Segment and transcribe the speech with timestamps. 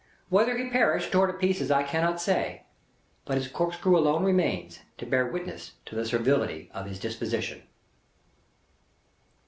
[0.29, 2.63] Whether he perished, tore to pieces, I cannot say;
[3.23, 7.61] but his corkscrew alone remains, to bear witness to the servility of his disposition.